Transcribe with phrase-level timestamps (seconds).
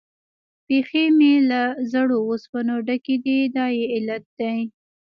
[0.65, 4.59] پښې مې له زړو اوسپنو ډکې دي، دا یې علت دی.